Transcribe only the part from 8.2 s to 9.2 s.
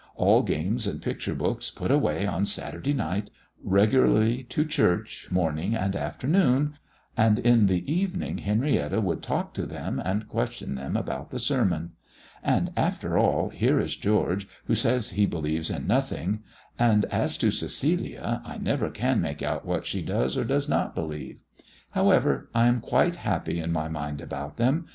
Henrietta